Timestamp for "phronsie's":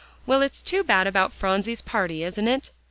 1.31-1.83